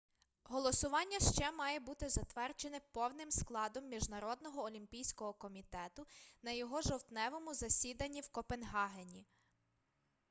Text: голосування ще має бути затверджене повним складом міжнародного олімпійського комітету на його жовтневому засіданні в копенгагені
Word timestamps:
голосування 0.43 1.19
ще 1.19 1.51
має 1.51 1.79
бути 1.79 2.09
затверджене 2.09 2.81
повним 2.91 3.31
складом 3.31 3.89
міжнародного 3.89 4.61
олімпійського 4.63 5.33
комітету 5.33 6.07
на 6.43 6.51
його 6.51 6.81
жовтневому 6.81 7.53
засіданні 7.53 8.21
в 8.21 8.27
копенгагені 8.27 9.25